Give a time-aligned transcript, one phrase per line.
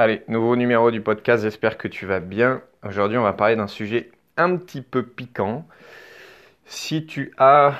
[0.00, 2.62] Allez, nouveau numéro du podcast, j'espère que tu vas bien.
[2.86, 5.66] Aujourd'hui, on va parler d'un sujet un petit peu piquant.
[6.66, 7.74] Si tu as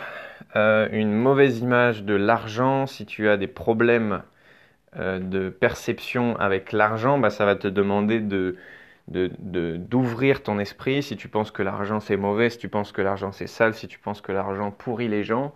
[0.57, 4.25] euh, une mauvaise image de l'argent, si tu as des problèmes
[4.97, 8.57] euh, de perception avec l'argent, bah, ça va te demander de,
[9.07, 11.05] d'ouvrir ton esprit.
[11.05, 13.87] Si tu penses que l'argent c'est mauvais, si tu penses que l'argent c'est sale, si
[13.87, 15.55] tu penses que l'argent pourrit les gens,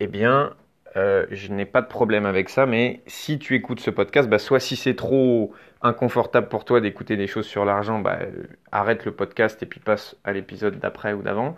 [0.00, 0.54] eh bien,
[0.96, 4.38] euh, je n'ai pas de problème avec ça, mais si tu écoutes ce podcast, bah,
[4.38, 5.52] soit si c'est trop
[5.82, 9.80] inconfortable pour toi d'écouter des choses sur l'argent, bah, euh, arrête le podcast et puis
[9.80, 11.56] passe à l'épisode d'après ou d'avant.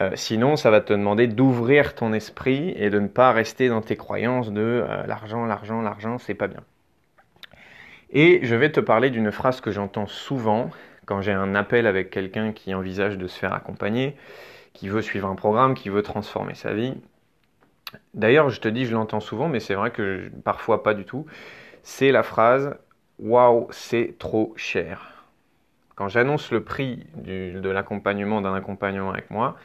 [0.00, 3.80] Euh, sinon, ça va te demander d'ouvrir ton esprit et de ne pas rester dans
[3.80, 6.62] tes croyances de l'argent, l'argent, l'argent, c'est pas bien.
[8.10, 10.70] Et je vais te parler d'une phrase que j'entends souvent
[11.06, 14.16] quand j'ai un appel avec quelqu'un qui envisage de se faire accompagner,
[14.72, 16.94] qui veut suivre un programme, qui veut transformer sa vie.
[18.14, 21.26] D'ailleurs, je te dis, je l'entends souvent, mais c'est vrai que parfois pas du tout.
[21.82, 22.76] C'est la phrase
[23.18, 25.26] Waouh, c'est trop cher.
[25.96, 29.56] Quand j'annonce le prix de l'accompagnement d'un accompagnant avec moi,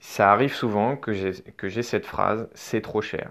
[0.00, 3.30] ça arrive souvent que j'ai cette phrase C'est trop cher.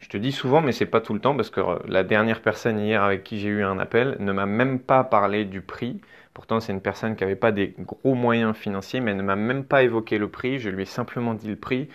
[0.00, 2.40] Je te dis souvent, mais c'est pas tout le temps, parce que euh, la dernière
[2.40, 6.00] personne hier avec qui j'ai eu un appel ne m'a même pas parlé du prix.
[6.32, 9.36] Pourtant, c'est une personne qui n'avait pas des gros moyens financiers, mais elle ne m'a
[9.36, 10.58] même pas évoqué le prix.
[10.58, 11.88] Je lui ai simplement dit le prix.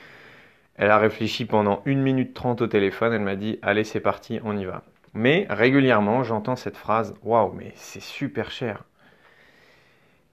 [0.77, 4.39] Elle a réfléchi pendant 1 minute 30 au téléphone, elle m'a dit allez c'est parti,
[4.43, 4.83] on y va.
[5.13, 8.83] Mais régulièrement j'entends cette phrase waouh mais c'est super cher.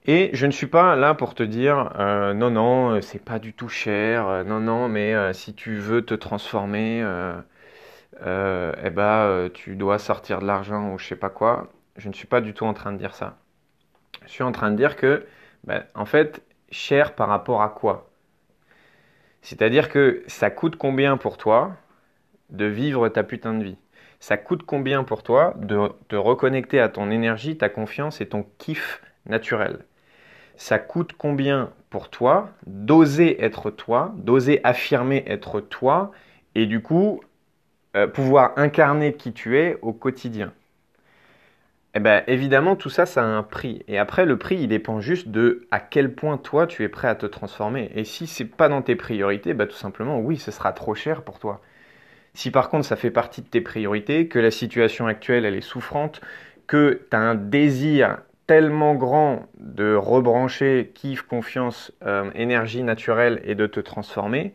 [0.05, 3.39] Et je ne suis pas là pour te dire euh, non non euh, c'est pas
[3.39, 7.05] du tout cher, euh, non non mais si tu veux te transformer,
[8.21, 11.69] eh ben tu dois sortir de l'argent ou je sais pas quoi.
[11.97, 13.37] Je ne suis pas du tout en train de dire ça.
[14.25, 15.25] Je suis en train de dire que
[15.65, 18.09] ben, en fait cher par rapport à quoi?
[19.43, 21.77] C'est-à-dire que ça coûte combien pour toi
[22.51, 23.77] de vivre ta putain de vie?
[24.19, 28.45] Ça coûte combien pour toi de te reconnecter à ton énergie, ta confiance et ton
[28.59, 29.79] kiff naturel?
[30.57, 36.11] Ça coûte combien pour toi d'oser être toi, d'oser affirmer être toi
[36.55, 37.21] et du coup
[37.95, 40.53] euh, pouvoir incarner qui tu es au quotidien?
[41.95, 43.83] Eh bien, évidemment, tout ça, ça a un prix.
[43.87, 47.07] Et après, le prix, il dépend juste de à quel point toi, tu es prêt
[47.07, 47.91] à te transformer.
[47.95, 51.21] Et si c'est pas dans tes priorités, bah, tout simplement, oui, ce sera trop cher
[51.23, 51.61] pour toi.
[52.33, 55.61] Si par contre, ça fait partie de tes priorités, que la situation actuelle, elle est
[55.61, 56.21] souffrante,
[56.67, 63.55] que tu as un désir tellement grand de rebrancher kiff, confiance, euh, énergie naturelle et
[63.55, 64.53] de te transformer,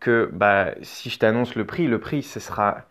[0.00, 2.86] que bah, si je t'annonce le prix, le prix, ce sera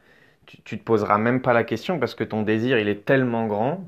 [0.66, 3.48] tu, ne te poseras même pas la question parce que ton désir, il est tellement
[3.48, 3.88] grand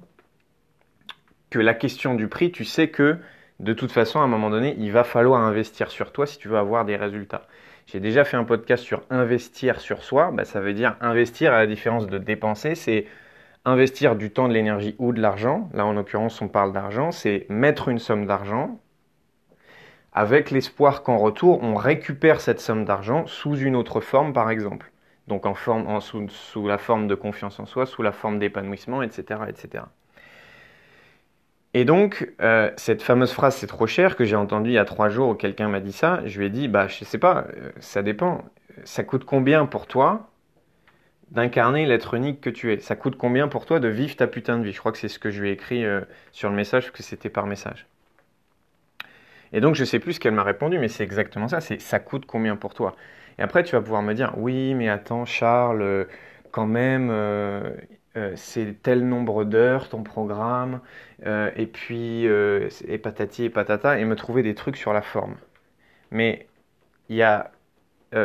[1.49, 3.17] que la question du prix, tu sais que
[3.59, 6.47] de toute façon, à un moment donné, il va falloir investir sur toi si tu
[6.47, 7.47] veux avoir des résultats.
[7.85, 10.31] J'ai déjà fait un podcast sur investir sur soi.
[10.31, 12.75] Bah, ça veut dire investir à la différence de dépenser.
[12.75, 13.05] C'est
[13.65, 15.69] investir du temps, de l'énergie ou de l'argent.
[15.73, 17.11] Là, en l'occurrence, on parle d'argent.
[17.11, 18.79] C'est mettre une somme d'argent
[20.13, 24.92] avec l'espoir qu'en retour, on récupère cette somme d'argent sous une autre forme, par exemple
[25.27, 29.85] donc sous, la forme de confiance en soi, sous la forme d'épanouissement, etc., etc.
[31.73, 34.85] Et donc, euh, cette fameuse phrase c'est trop cher que j'ai entendue il y a
[34.85, 37.47] trois jours où quelqu'un m'a dit ça, je lui ai dit, bah je sais pas,
[37.57, 38.43] euh, ça dépend.
[38.85, 40.29] Ça coûte combien pour toi
[41.31, 42.79] d'incarner l'être unique que tu es?
[42.79, 44.71] Ça coûte combien pour toi de vivre ta putain de vie?
[44.71, 46.01] Je crois que c'est ce que je lui ai écrit euh,
[46.31, 47.87] sur le message, que c'était par message.
[49.51, 51.61] Et donc, je sais plus ce qu'elle m'a répondu, mais c'est exactement ça.
[51.61, 52.95] C'est ça coûte combien pour toi?
[53.39, 56.05] Et après, tu vas pouvoir me dire, oui, mais attends, Charles, euh,
[56.51, 57.71] quand même, euh,
[58.17, 60.81] euh, c'est tel nombre d'heures ton programme,
[61.55, 65.35] et puis, et patati et patata, et me trouver des trucs sur la forme.
[66.11, 66.47] Mais
[67.09, 67.51] il y a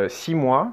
[0.09, 0.73] six mois,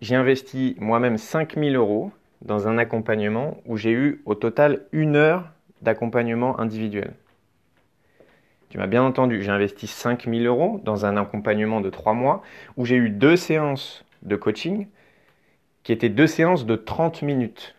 [0.00, 2.10] j'ai investi moi-même 5000 euros
[2.42, 5.52] dans un accompagnement où j'ai eu au total une heure
[5.82, 7.14] d'accompagnement individuel.
[8.70, 12.42] Tu m'as bien entendu, j'ai investi 5000 euros dans un accompagnement de 3 mois
[12.76, 14.86] où j'ai eu deux séances de coaching
[15.84, 17.74] qui étaient deux séances de 30 minutes.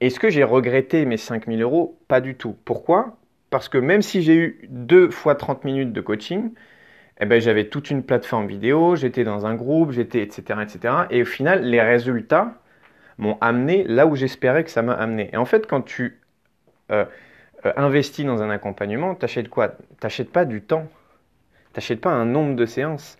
[0.00, 1.98] Est-ce que j'ai regretté mes 5000 euros?
[2.08, 2.56] Pas du tout.
[2.64, 3.16] Pourquoi?
[3.50, 6.50] Parce que même si j'ai eu deux fois 30 minutes de coaching,
[7.20, 10.94] eh ben, j'avais toute une plateforme vidéo, j'étais dans un groupe, j'étais, etc., etc.
[11.10, 12.60] Et au final, les résultats
[13.18, 15.30] m'ont amené là où j'espérais que ça m'a amené.
[15.32, 16.20] Et en fait, quand tu
[16.90, 17.04] euh,
[17.66, 19.72] euh, investi dans un accompagnement, t'achètes quoi?
[20.00, 20.88] T'achètes pas du temps.
[21.72, 23.18] T'achètes pas un nombre de séances.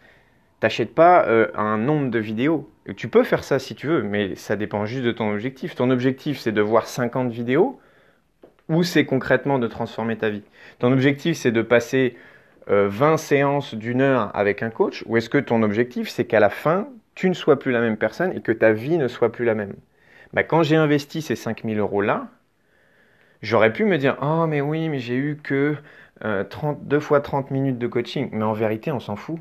[0.61, 2.70] T'achètes pas euh, un nombre de vidéos.
[2.96, 5.75] Tu peux faire ça si tu veux, mais ça dépend juste de ton objectif.
[5.75, 7.81] Ton objectif, c'est de voir 50 vidéos
[8.69, 10.43] ou c'est concrètement de transformer ta vie
[10.79, 12.17] Ton objectif, c'est de passer
[12.67, 16.41] 20 euh, séances d'une heure avec un coach ou est-ce que ton objectif, c'est qu'à
[16.41, 19.32] la fin, tu ne sois plus la même personne et que ta vie ne soit
[19.32, 19.75] plus la même?
[20.32, 22.29] Bah, quand j'ai investi ces 5000 euros-là,
[23.44, 25.76] j'aurais pu me dire Oh, mais oui, mais j'ai eu que
[26.25, 26.44] euh,
[26.82, 28.29] deux fois 30 minutes de coaching.
[28.32, 29.38] Mais en vérité, on s'en fout.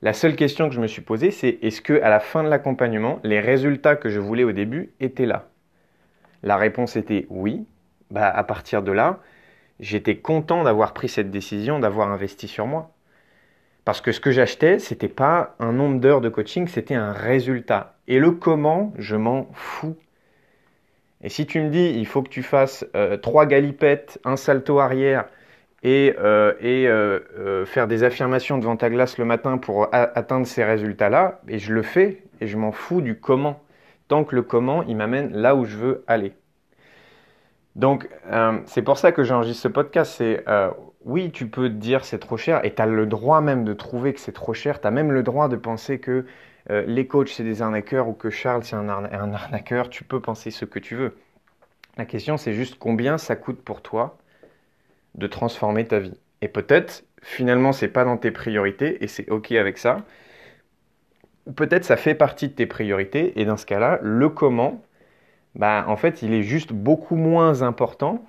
[0.00, 2.48] La seule question que je me suis posée, c'est est-ce que à la fin de
[2.48, 5.48] l'accompagnement, les résultats que je voulais au début étaient là?
[6.42, 7.66] La réponse était oui.
[8.10, 9.20] Bah, à partir de là,
[9.80, 12.92] j'étais content d'avoir pris cette décision, d'avoir investi sur moi.
[13.84, 17.12] Parce que ce que j'achetais, ce n'était pas un nombre d'heures de coaching, c'était un
[17.12, 17.98] résultat.
[18.06, 19.96] Et le comment, je m'en fous.
[21.22, 24.78] Et si tu me dis, il faut que tu fasses euh, trois galipettes, un salto
[24.78, 25.26] arrière
[25.82, 31.40] et, euh, euh, faire des affirmations devant ta glace le matin pour atteindre ces résultats-là,
[31.48, 33.60] et je le fais et je m'en fous du comment.
[34.06, 36.32] Tant que le comment, il m'amène là où je veux aller.
[37.76, 38.08] Donc,
[38.64, 40.14] c'est pour ça que j'enregistre ce podcast.
[40.16, 40.44] C'est
[41.04, 43.72] oui, tu peux te dire c'est trop cher et tu as le droit même de
[43.72, 44.80] trouver que c'est trop cher.
[44.80, 46.24] Tu as même le droit de penser que
[46.70, 49.88] euh, les coachs c'est des arnaqueurs ou que Charles c'est un, arnaqueur.
[49.90, 51.16] Tu peux penser ce que tu veux.
[51.96, 54.18] La question c'est juste combien ça coûte pour toi
[55.14, 56.18] de transformer ta vie.
[56.42, 60.04] Et peut-être finalement c'est pas dans tes priorités et c'est ok avec ça.
[61.56, 64.82] Peut-être ça fait partie de tes priorités et dans ce cas-là, le comment,
[65.54, 68.24] bah, en fait il est juste beaucoup moins important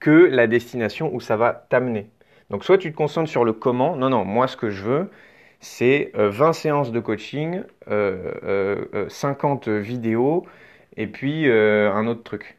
[0.00, 2.10] que la destination où ça va t'amener.
[2.48, 5.10] Donc soit tu te concentres sur le comment, non, non, moi ce que je veux,
[5.60, 10.46] c'est 20 euh, séances de coaching, 50 euh, euh, vidéos,
[10.96, 12.56] et puis un autre truc.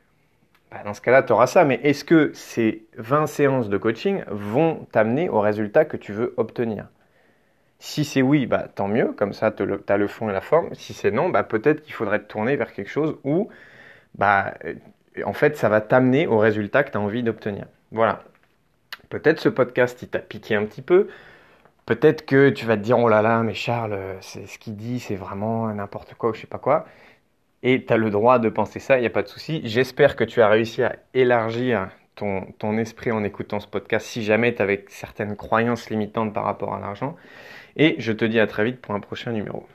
[0.71, 4.24] Bah, dans ce cas-là, tu auras ça, mais est-ce que ces 20 séances de coaching
[4.30, 6.88] vont t'amener au résultat que tu veux obtenir?
[7.80, 10.74] Si c'est oui, bah, tant mieux, comme ça tu as le fond et la forme.
[10.75, 13.50] Si c'est non, bah, peut-être qu'il faudrait te tourner vers quelque chose où
[15.25, 17.65] en fait, ça va t'amener au résultat que tu as envie d'obtenir.
[17.92, 18.24] Voilà.
[19.09, 21.07] Peut-être ce podcast, il t'a piqué un petit peu.
[21.86, 25.00] Peut-être que tu vas te dire, oh là là, mais Charles, c'est ce qu'il dit,
[25.00, 26.86] c'est vraiment n'importe quoi ou je sais pas quoi.
[27.63, 29.62] Et tu as le droit de penser ça, il n'y a pas de souci.
[29.66, 34.24] J'espère que tu as réussi à élargir ton, ton esprit en écoutant ce podcast si
[34.24, 37.16] jamais tu avais certaines croyances limitantes par rapport à l'argent.
[37.75, 39.68] Et je te dis à très vite pour un prochain numéro.